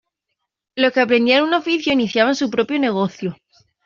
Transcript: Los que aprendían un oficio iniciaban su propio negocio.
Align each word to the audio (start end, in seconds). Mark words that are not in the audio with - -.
Los 0.75 0.93
que 0.93 1.01
aprendían 1.01 1.43
un 1.43 1.53
oficio 1.53 1.93
iniciaban 1.93 2.33
su 2.33 2.49
propio 2.49 2.79
negocio. 2.79 3.37